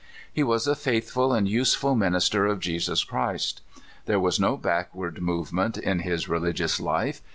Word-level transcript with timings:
He 0.33 0.41
was 0.41 0.65
a 0.65 0.73
faithful 0.75 1.31
and 1.31 1.47
useful 1.47 1.93
minister 1.93 2.47
of 2.47 2.59
Jesus 2.59 3.03
Christ. 3.03 3.61
There 4.07 4.19
was 4.19 4.39
no 4.39 4.57
backw^ard 4.57 5.19
movement 5.19 5.77
in 5.77 5.99
his 5.99 6.27
religious 6.27 6.79
life. 6.79 7.21